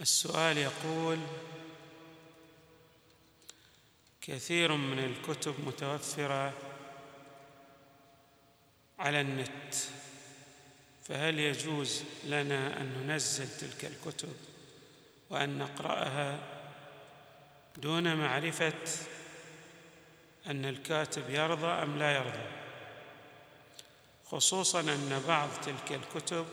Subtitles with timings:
[0.00, 1.18] السؤال يقول
[4.20, 6.52] كثير من الكتب متوفرة
[8.98, 9.74] على النت
[11.04, 14.36] فهل يجوز لنا أن ننزل تلك الكتب
[15.30, 16.38] وأن نقرأها
[17.76, 18.72] دون معرفة
[20.46, 22.46] أن الكاتب يرضى أم لا يرضى؟
[24.26, 26.46] خصوصا أن بعض تلك الكتب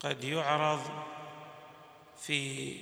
[0.00, 1.11] قد يعرض
[2.26, 2.76] في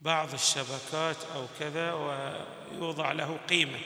[0.00, 3.78] بعض الشبكات أو كذا ويوضع له قيمة.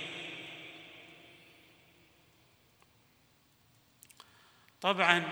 [4.80, 5.28] طبعا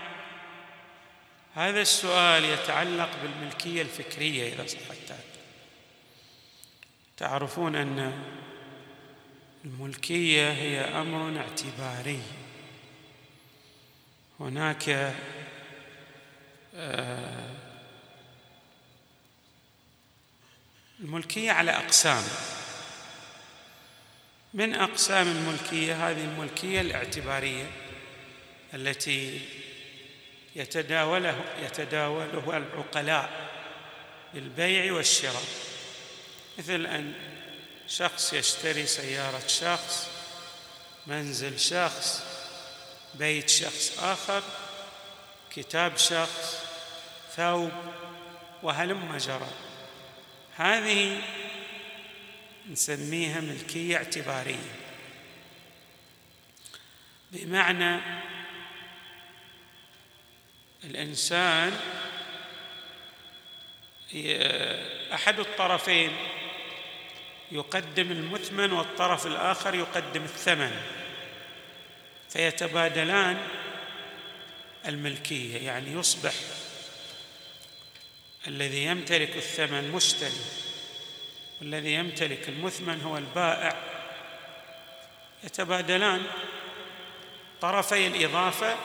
[1.53, 4.79] هذا السؤال يتعلق بالملكية الفكرية إذا صح
[7.17, 8.23] تعرفون أن
[9.65, 12.21] الملكية هي أمر اعتباري.
[14.39, 15.13] هناك
[16.75, 17.56] آه،
[20.99, 22.23] الملكية على أقسام.
[24.53, 27.71] من أقسام الملكية؟ هذه الملكية الاعتبارية
[28.73, 29.41] التي
[30.55, 33.49] يتداوله يتداولها العقلاء
[34.33, 35.43] بالبيع والشراء.
[36.57, 37.13] مثل أن
[37.87, 40.07] شخص يشتري سيارة شخص
[41.07, 42.23] منزل شخص
[43.13, 44.43] بيت شخص آخر
[45.55, 46.57] كتاب شخص
[47.35, 47.71] ثوب
[48.63, 49.66] وهلم جرى
[50.57, 51.21] هذه
[52.71, 54.75] نسميها ملكية اعتبارية.
[57.31, 58.01] بمعنى
[60.83, 61.79] الإنسان
[65.13, 66.11] أحد الطرفين
[67.51, 70.81] يقدم المثمن والطرف الآخر يقدم الثمن
[72.29, 73.47] فيتبادلان
[74.87, 76.33] الملكية يعني يصبح
[78.47, 80.41] الذي يمتلك الثمن مشتري
[81.61, 83.75] والذي يمتلك المثمن هو البائع.
[85.43, 86.23] يتبادلان
[87.61, 88.75] طرفي الإضافة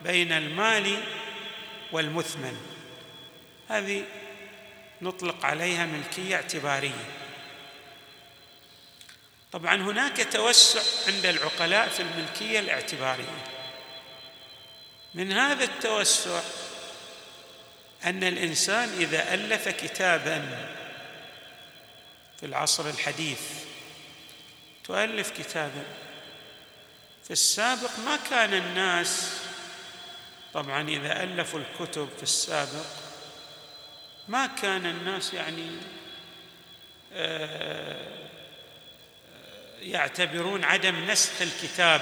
[0.00, 1.02] بين المال
[1.92, 2.56] والمثمن.
[3.68, 4.04] هذه
[5.02, 7.04] نطلق عليها ملكية اعتبارية.
[9.52, 13.44] طبعا هناك توسع عند العقلاء في الملكية الاعتبارية.
[15.14, 16.40] من هذا التوسع
[18.06, 20.68] أن الإنسان إذا ألف كتابا
[22.40, 23.40] في العصر الحديث
[24.84, 25.84] تؤلف كتابا.
[27.24, 29.40] في السابق ما كان الناس
[30.54, 32.86] طبعا إذا ألفوا الكتب في السابق
[34.28, 35.70] ما كان الناس يعني
[37.14, 37.96] آه،
[39.80, 42.00] يعتبرون عدم نسخ الكتاب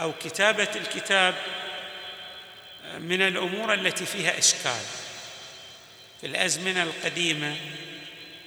[0.00, 1.34] أو كتابة الكتاب
[2.98, 4.99] من الأمور التي فيها إشكال.
[6.20, 7.56] في الأزمنة القديمة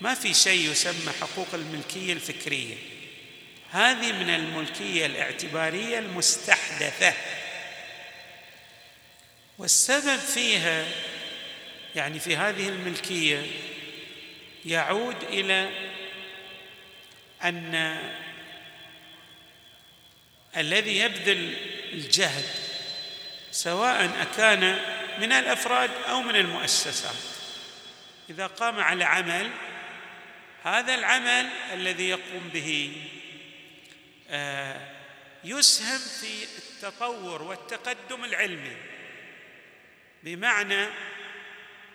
[0.02, 2.76] ما في شيء يسمى حقوق الملكية الفكرية.
[3.72, 7.14] هذه من الملكية الاعتبارية المستحدثة.
[9.58, 10.86] والسبب فيها
[11.96, 13.46] يعني في هذه الملكية
[14.66, 15.70] يعود إلى
[17.44, 18.00] أن
[20.58, 21.58] الذي يبذل
[21.94, 22.46] الجهد
[23.52, 24.80] سواء أكان
[25.20, 27.33] من الأفراد أو من المؤسسات
[28.30, 29.52] إذا قام على عمل
[30.64, 32.98] هذا العمل الذي يقوم به
[34.30, 34.94] آه،
[35.44, 38.78] يسهم في التطور والتقدم العلمي.
[40.24, 40.88] بمعنى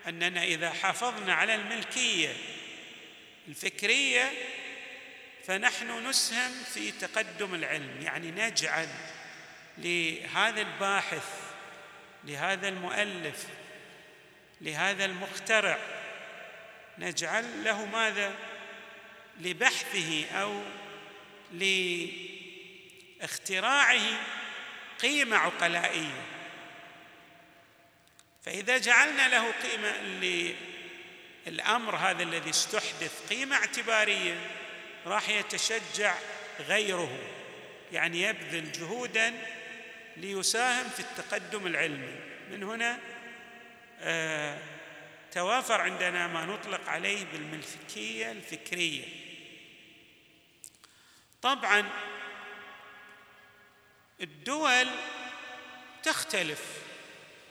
[0.08, 2.36] أننا إذا حافظنا على الملكية
[3.48, 4.32] الفكرية
[5.46, 8.00] فنحن نسهم في تقدم العلم.
[8.02, 8.88] يعني نجعل
[9.78, 11.28] لهذا الباحث
[12.24, 13.46] لهذا المؤلف
[14.60, 15.97] لهذا المخترع
[16.98, 18.34] نجعل له ماذا؟
[19.40, 20.62] لبحثه أو
[23.20, 24.20] لاختراعه
[25.02, 26.22] قيمة عقلائية.
[28.44, 29.92] فإذا جعلنا له قيمة
[31.46, 34.40] للأمر هذا الذي استحدث قيمة اعتبارية
[35.06, 36.14] راح يتشجع
[36.60, 37.18] غيره
[37.92, 39.34] يعني يبذل جهودا
[40.16, 42.14] ليساهم في التقدم العلمي.
[42.50, 42.98] من هنا
[44.00, 44.58] آه
[45.32, 49.04] توافر عندنا ما نطلق عليه بالملكيه الفكرية.
[51.42, 51.90] طبعا
[54.20, 54.88] الدول
[56.02, 56.62] تختلف.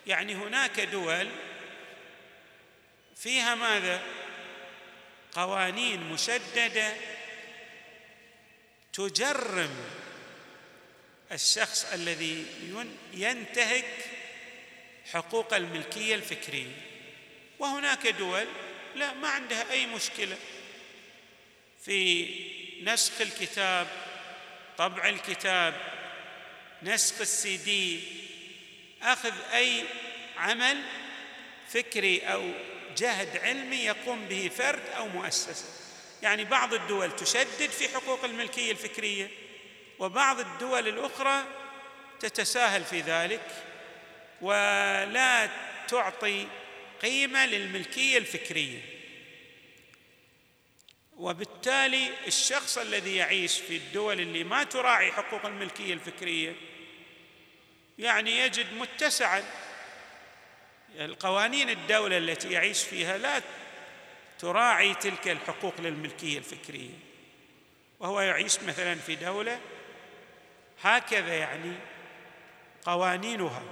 [0.07, 1.29] يعني هناك دول
[3.15, 4.01] فيها ماذا؟
[5.31, 6.93] قوانين مشددة
[8.93, 9.75] تجرم
[11.31, 12.45] الشخص الذي
[13.13, 13.85] ينتهك
[15.11, 16.96] حقوق الملكية الفكرية.
[17.59, 18.45] وهناك دول
[18.95, 20.37] لا ما عندها أي مشكلة.
[21.85, 22.29] في
[22.83, 23.87] نسخ الكتاب
[24.77, 25.73] طبع الكتاب
[26.83, 28.03] نسخ السي دي
[29.01, 29.83] أخذ أي
[30.37, 30.81] عمل
[31.69, 32.51] فكري أو
[32.97, 35.65] جهد علمي يقوم به فرد أو مؤسسة.
[36.23, 39.29] يعني بعض الدول تشدد في حقوق الملكية الفكرية
[39.99, 41.43] وبعض الدول الأخرى
[42.19, 43.41] تتساهل في ذلك
[44.41, 45.49] ولا
[45.87, 46.47] تعطي
[47.01, 48.81] قيمة للملكية الفكرية.
[51.17, 56.55] وبالتالي الشخص الذي يعيش في الدول اللي ما تراعي حقوق الملكية الفكرية
[57.97, 59.43] يعني يجد متسعا.
[60.95, 63.41] القوانين الدولة التي يعيش فيها لا
[64.39, 66.99] تراعي تلك الحقوق للملكية الفكرية.
[67.99, 69.59] وهو يعيش مثلا في دولة
[70.81, 71.73] هكذا يعني
[72.85, 73.63] قوانينها.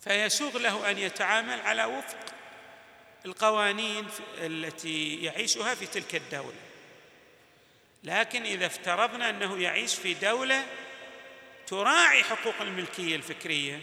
[0.00, 2.18] فيسوغ له أن يتعامل على وفق
[3.26, 4.08] القوانين
[4.38, 6.60] التي يعيشها في تلك الدولة.
[8.04, 10.66] لكن إذا افترضنا أنه يعيش في دولة
[11.66, 13.82] تراعي حقوق الملكية الفكرية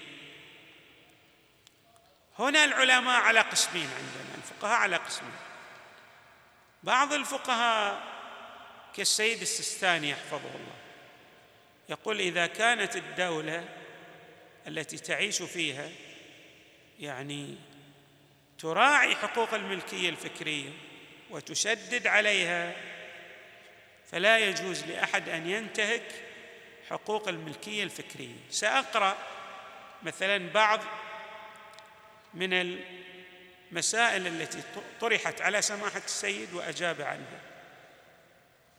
[2.40, 5.36] هنا العلماء على قسمين عندنا الفقهاء على قسمين.
[6.84, 8.16] بعض الفقهاء
[8.96, 10.76] كالسيد السستاني يحفظه الله
[11.90, 13.85] يقول إذا كانت الدولة
[14.68, 15.90] التي تعيش فيها
[17.00, 17.56] يعني
[18.60, 20.70] تراعي حقوق الملكية الفكرية
[21.30, 22.76] وتشدد عليها
[24.12, 26.26] فلا يجوز لأحد أن ينتهك
[26.90, 28.36] حقوق الملكية الفكرية.
[28.50, 29.18] سأقرأ
[30.04, 30.80] مثلا بعض
[32.34, 32.54] من
[33.72, 34.62] المسائل التي
[35.02, 37.42] طرحت على سماحة السيد وأجاب عنها.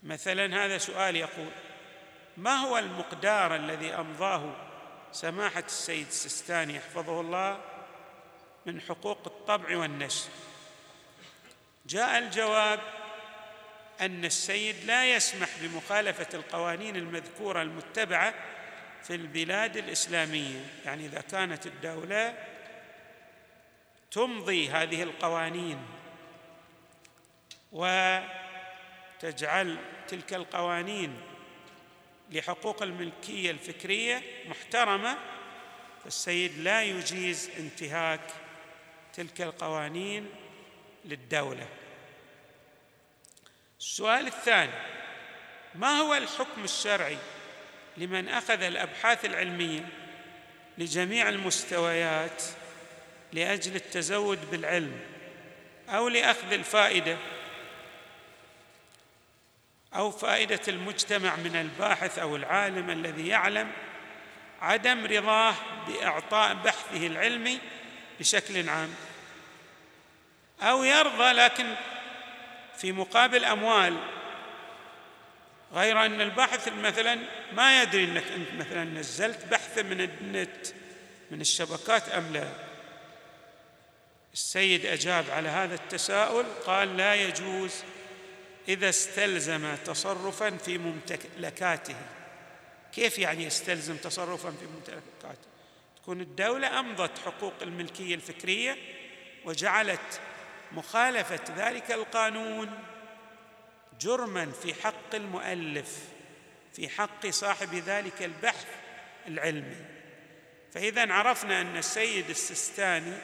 [0.02, 1.50] مثلا هذا سؤال يقول
[2.36, 4.65] ما هو المقدار الذي أمضاه
[5.12, 7.60] سماحة السيد السستاني يحفظه الله
[8.66, 10.28] من حقوق الطبع والنشر
[11.86, 12.80] جاء الجواب
[14.00, 18.34] أن السيد لا يسمح بمخالفة القوانين المذكورة المتبعة
[19.02, 20.66] في البلاد الإسلامية.
[20.84, 22.34] يعني إذا كانت الدولة
[24.10, 25.78] تمضي هذه القوانين
[27.72, 28.18] وتجعل
[30.08, 31.20] تلك القوانين
[32.30, 35.16] لحقوق الملكية الفكرية محترمة
[36.04, 38.20] فالسيد لا يجيز انتهاك
[39.14, 40.26] تلك القوانين
[41.04, 41.68] للدولة.
[43.80, 44.72] السؤال الثاني
[45.74, 47.18] ما هو الحكم الشرعي
[47.96, 49.88] لمن أخذ الأبحاث العلمية
[50.78, 52.42] لجميع المستويات
[53.32, 55.00] لأجل التزود بالعلم
[55.88, 57.16] أو لأخذ الفائدة
[59.96, 63.72] أو فائدة المجتمع من الباحث أو العالم الذي يعلم
[64.60, 65.54] عدم رضاه
[65.88, 67.58] بإعطاء بحثه العلمي
[68.20, 68.94] بشكل عام.
[70.62, 71.74] أو يرضى لكن
[72.76, 73.96] في مقابل أموال
[75.72, 77.18] غير أن الباحث مثلا
[77.52, 80.66] ما يدري إنك أنت مثلا نزلت بحث من النت
[81.30, 82.48] من الشبكات أم لا.
[84.32, 87.72] السيد أجاب على هذا التساؤل قال لا يجوز
[88.68, 91.96] إذا استلزم تصرفا في ممتلكاته.
[92.92, 95.48] كيف يعني يستلزم تصرفا في ممتلكاته؟
[95.96, 98.76] تكون الدولة أمضت حقوق الملكية الفكرية
[99.44, 100.20] وجعلت
[100.72, 102.78] مخالفة ذلك القانون
[104.00, 105.98] جرما في حق المؤلف
[106.72, 108.66] في حق صاحب ذلك البحث
[109.26, 109.84] العلمي.
[110.72, 113.18] فاذا عرفنا أن السيد السستاني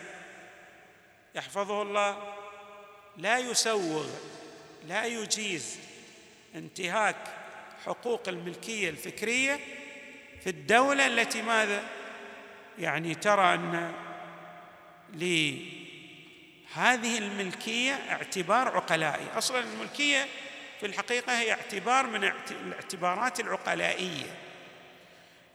[1.35, 2.35] يحفظه الله
[3.17, 4.07] لا يسوغ
[4.89, 5.79] لا يجيز
[6.55, 7.17] انتهاك
[7.87, 9.61] حقوق الملكية الفكرية
[10.41, 11.83] في الدولة التي ماذا؟
[12.79, 13.93] يعني ترى أن
[15.15, 19.27] لهذه الملكية اعتبار عقلائي.
[19.39, 20.27] أصلا الملكية
[20.81, 24.27] في الحقيقة هي اعتبار من الاعتبارات العقلائية.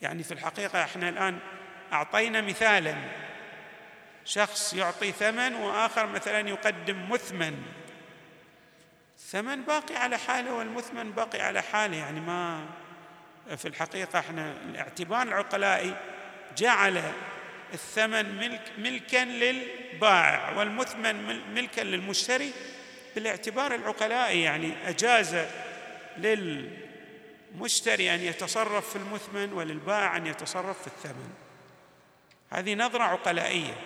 [0.02, 1.40] يعني في الحقيقة إحنا الآن
[1.94, 2.96] أعطينا مثالا.
[4.26, 7.64] شخص يعطي ثمن وآخر مثلا يقدم مثمن.
[9.18, 11.98] الثمن باقي على حاله والمثمن باقي على حاله.
[11.98, 12.66] يعني ما
[13.58, 15.98] في الحقيقة إحنا الاعتبار العقلائي
[16.58, 17.14] جعل
[17.74, 22.52] الثمن ملك ملكا للبائع والمثمن ملكا للمشتري
[23.16, 24.42] بالاعتبار العقلائي.
[24.42, 25.46] يعني أجاز
[26.18, 31.30] للمشتري أن يتصرف في المثمن وللبائع أن يتصرف في الثمن.
[32.50, 33.78] هذه نظرة عقلائية.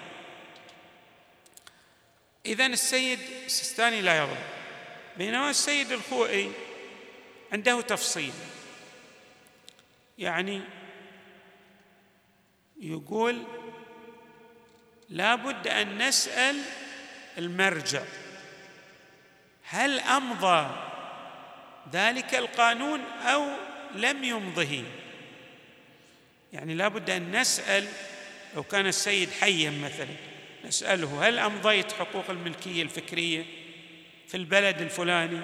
[2.46, 4.61] إذا السيد السيستاني لا يظلم.
[5.18, 6.52] بينما السيد الخوئي
[7.52, 8.34] عنده تفصيل.
[10.18, 10.62] يعني
[12.82, 13.44] يقول
[15.10, 16.62] لا بد أن نسأل
[17.38, 18.04] المرجع
[19.64, 20.76] هل أمضى
[21.94, 23.48] ذلك القانون أو
[23.96, 24.84] لم يمضه؟
[26.54, 27.88] يعني لا بد أن نسأل
[28.56, 30.16] لو كان السيد حيا مثلا
[30.66, 33.61] نسأله هل أمضيت حقوق الملكية الفكرية؟ في
[34.38, 35.40] البلد الفلاني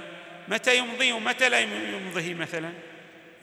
[0.48, 2.74] متى يمضي ومتى لا يمضيه مثلا؟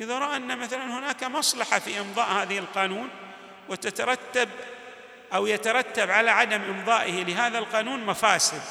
[0.01, 3.09] إذا رأى أن مثلا هناك مصلحة في إمضاء هذه القانون
[3.69, 4.49] وتترتب
[5.35, 8.63] أو يترتب على عدم إمضائه لهذا القانون مفاسد.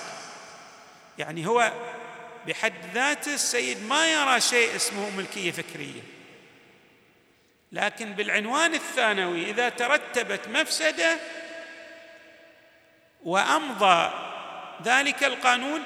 [1.17, 1.71] يعني هو
[2.47, 6.01] بحد ذاته السيد ما يرى شيء اسمه ملكية فكرية.
[7.71, 11.17] لكن بالعنوان الثانوي إذا ترتبت مفسدة
[13.23, 14.11] وأمضى
[14.83, 15.83] ذلك القانون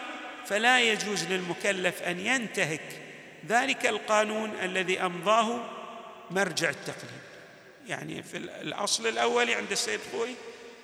[0.50, 3.01] فلا يجوز للمكلف أن ينتهك
[3.48, 5.70] ذلك القانون الذي أمضاه
[6.32, 7.27] مرجع التقليد.
[7.88, 10.36] يعني في الأصل الاولي عند السيد خوي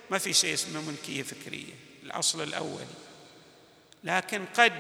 [0.10, 2.86] ما في شيء اسمه ملكية فكرية الأصل الاولي
[4.03, 4.74] لكن قد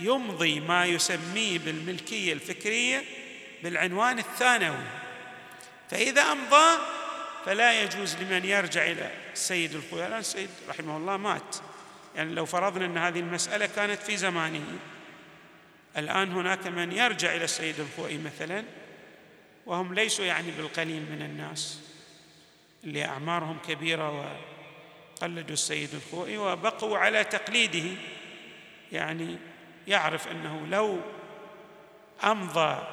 [0.00, 3.04] يمضي ما يسميه بالملكية الفكرية
[3.62, 4.84] بالعنوان الثانوي.
[5.90, 6.78] فإذا أمضى
[7.46, 10.06] فلا يجوز لمن يرجع إلى السيد الخوي.
[10.06, 11.56] الآن السيد رحمه الله مات.
[12.16, 14.78] يعني لو فرضنا إن هذه المسألة كانت في زمانه.
[15.96, 18.64] الآن هناك من يرجع إلى السيد الخوئي مثلا
[19.66, 21.80] وهم ليسوا يعني بالقليل من الناس.
[22.84, 24.34] اللي أعمارهم كبيرة
[25.20, 27.96] وقلدوا السيد الخوئي وبقوا على تقليده.
[28.92, 29.38] يعني
[29.86, 31.00] يعرف أنه لو
[32.24, 32.86] أمضى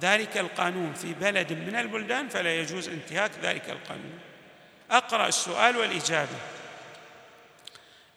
[0.00, 4.18] ذلك القانون في بلد من البلدان فلا يجوز انتهاك ذلك القانون.
[4.90, 6.57] أقرأ السؤال والإجابة.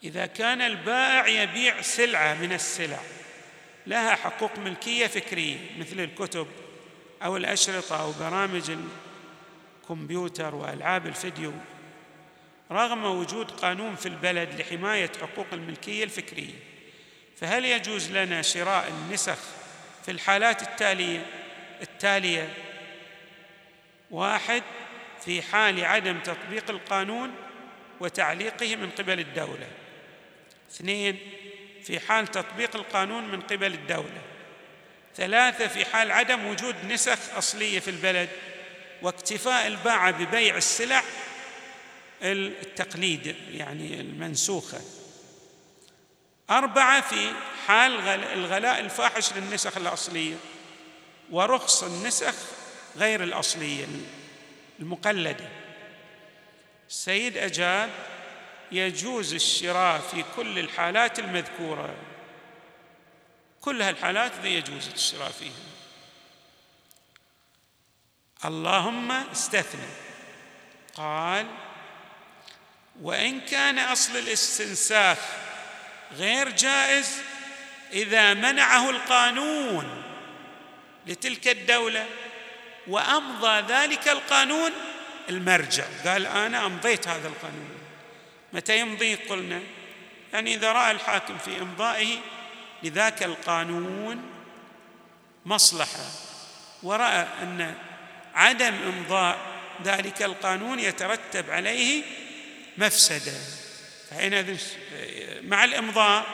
[0.04, 3.00] إذا كان البائع يبيع سلعة من السلع
[3.88, 6.48] لها حقوق ملكية فكرية مثل الكتب
[7.24, 8.72] أو الأشرطة أو برامج
[9.84, 11.54] الكمبيوتر وألعاب الفيديو
[12.72, 16.54] رغم وجود قانون في البلد لحماية حقوق الملكية الفكرية
[17.38, 19.38] فهل يجوز لنا شراء النسخ
[20.06, 21.26] في الحالات التالية
[21.82, 22.54] التالية؟
[24.12, 24.64] واحد
[25.26, 27.32] في حال عدم تطبيق القانون
[28.00, 29.68] وتعليقه من قبل الدولة.
[30.72, 31.20] اثنين
[31.84, 34.22] في حال تطبيق القانون من قبل الدولة.
[35.16, 38.30] ثلاثة في حال عدم وجود نسخ أصلية في البلد
[39.02, 41.04] واكتفاء الباعة ببيع السلع
[42.24, 44.82] التقليد يعني المنسوخة.
[46.50, 47.32] أربعة في
[47.68, 50.36] حال الغلاء الفاحش للنسخ الأصلية
[51.32, 52.36] ورخص النسخ
[52.98, 53.86] غير الأصلية
[54.80, 55.50] المقلدة.
[56.90, 57.90] السيد أجاب
[58.72, 61.96] يجوز الشراء في كل الحالات المذكورة.
[63.62, 65.52] كل هالحالات ذي يجوز الشراء فيها.
[68.46, 69.92] اللهم استثنى.
[70.96, 71.48] قال
[73.02, 75.18] وإن كان أصل الاستنساخ
[76.12, 77.22] غير جائز
[77.94, 80.04] إذا منعه القانون
[81.08, 82.08] لتلك الدولة
[82.88, 84.72] وأمضى ذلك القانون
[85.30, 85.86] المرجع.
[86.06, 87.81] قال أنا أمضيت هذا القانون.
[88.54, 89.62] متى يمضي؟ قلنا.
[90.34, 92.18] يعني إذا رأى الحاكم في إمضائه
[92.84, 94.24] لذاك القانون
[95.46, 96.06] مصلحة.
[96.84, 97.76] ورأى أن
[98.34, 99.38] عدم إمضاء
[99.86, 102.04] ذلك القانون يترتب عليه
[102.78, 103.40] مفسدة.
[104.10, 104.58] فحينئذ
[105.42, 106.26] مع الإمضاء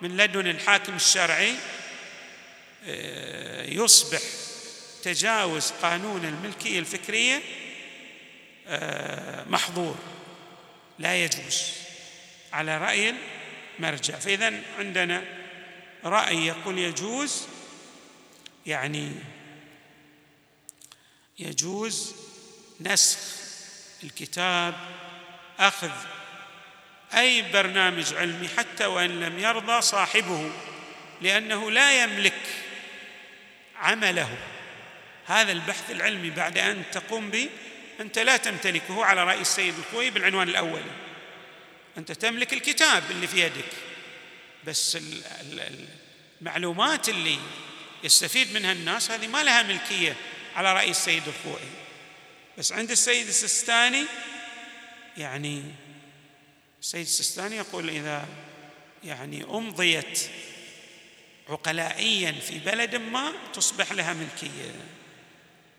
[0.00, 1.54] من لدن الحاكم الشرعي
[3.68, 4.20] يصبح
[5.02, 7.42] تجاوز قانون الملكية الفكرية
[9.46, 10.13] محظور.
[10.98, 11.62] لا يجوز
[12.52, 13.14] على رأي
[13.78, 14.18] المرجع.
[14.18, 15.24] فإذا عندنا
[16.04, 17.48] رأي يقول يجوز
[18.66, 19.12] يعني
[21.38, 22.14] يجوز
[22.80, 23.18] نسخ
[24.04, 24.74] الكتاب
[25.58, 25.90] أخذ
[27.14, 30.50] أي برنامج علمي حتى وإن لم يرضى صاحبه
[31.20, 32.42] لأنه لا يملك
[33.76, 34.38] عمله.
[35.26, 37.48] هذا البحث العلمي بعد أن تقوم به
[38.00, 40.90] أنت لا تمتلكه على رأي السيد الخوي بالعنوان الاولي
[41.98, 43.72] أنت تملك الكتاب اللي في يدك.
[44.66, 44.98] بس
[46.40, 47.38] المعلومات اللي
[48.04, 50.16] يستفيد منها الناس هذه ما لها ملكية
[50.56, 51.70] على رأي السيد الخوئي
[52.58, 54.04] بس عند السيد السستاني
[55.16, 55.62] يعني
[56.80, 58.28] السيد السستاني يقول إذا
[59.04, 60.30] يعني أمضيت
[61.48, 64.70] عقلائيا في بلد ما تصبح لها ملكية.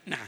[0.06, 0.28] نعم.